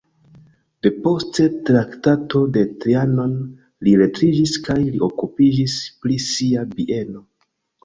[0.85, 3.37] Depost Traktato de Trianon
[3.89, 7.25] li retiriĝis kaj li okupiĝis pri sia bieno.